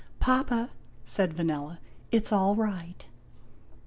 o" 0.01 0.03
Papa," 0.19 0.71
said 1.03 1.35
Vanella," 1.37 1.77
it 2.11 2.25
's 2.25 2.31
all 2.31 2.55
right." 2.55 3.05